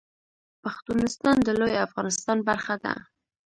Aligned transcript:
پښتونستان 0.63 1.35
د 1.43 1.49
لوی 1.59 1.73
افغانستان 1.87 2.37
برخه 2.47 2.75
ده 2.83 2.93